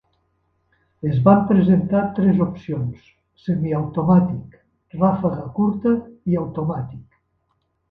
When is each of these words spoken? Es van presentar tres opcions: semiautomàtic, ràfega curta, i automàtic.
Es 1.09 1.19
van 1.27 1.43
presentar 1.51 2.01
tres 2.19 2.41
opcions: 2.45 3.05
semiautomàtic, 3.43 4.57
ràfega 5.05 5.47
curta, 5.61 5.95
i 6.33 6.43
automàtic. 6.45 7.09